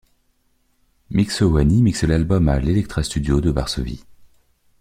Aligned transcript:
Miksowanie 1.11 1.83
mixe 1.83 2.05
l'album 2.05 2.47
à 2.49 2.59
l'Elektra 2.59 3.03
Studio 3.03 3.39
de 3.39 3.51
Varsovie. 3.51 4.03